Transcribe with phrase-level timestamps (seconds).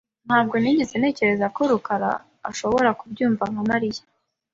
[0.27, 2.09] Ntabwo nigeze ntekereza ko rukara
[2.49, 4.03] ashobora kubyumva nka Mariya.